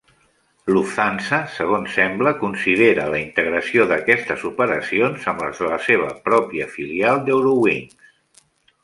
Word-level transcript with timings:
Lufthansa, 0.75 1.37
segons 1.57 1.97
sembla, 1.97 2.31
considera 2.39 3.05
la 3.15 3.19
integració 3.23 3.85
d'aquestes 3.91 4.47
operacions 4.51 5.29
amb 5.33 5.45
les 5.45 5.61
de 5.65 5.69
la 5.75 5.79
seva 5.89 6.09
pròpia 6.31 6.69
filial 6.79 7.23
d'Eurowings. 7.29 8.01